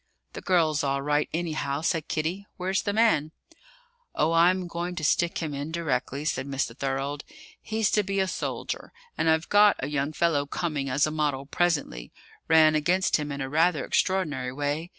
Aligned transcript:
"The 0.33 0.41
girl's 0.41 0.83
all 0.83 1.03
right, 1.03 1.29
anyhow," 1.31 1.81
said 1.81 2.07
Kitty. 2.07 2.47
"Where's 2.57 2.81
the 2.81 2.91
man?" 2.91 3.33
"Oh, 4.15 4.31
I'm 4.31 4.65
going 4.65 4.95
to 4.95 5.03
stick 5.03 5.37
him 5.43 5.53
in 5.53 5.71
directly," 5.71 6.25
said 6.25 6.47
Mr. 6.47 6.75
Thorold. 6.75 7.23
"He's 7.61 7.91
to 7.91 8.01
be 8.01 8.19
a 8.19 8.27
soldier, 8.27 8.93
and 9.15 9.29
I've 9.29 9.49
got 9.49 9.75
a 9.77 9.85
young 9.89 10.11
fellow 10.11 10.47
coming 10.47 10.89
as 10.89 11.05
a 11.05 11.11
model 11.11 11.45
presently. 11.45 12.11
Ran 12.47 12.73
against 12.73 13.17
him 13.17 13.31
in 13.31 13.41
a 13.41 13.47
rather 13.47 13.85
extraordinary 13.85 14.51
way. 14.51 14.89